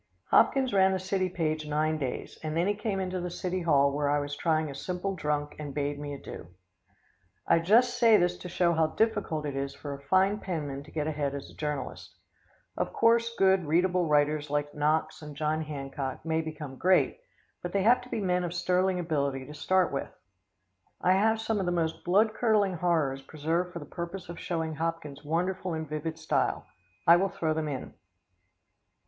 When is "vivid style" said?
25.87-26.65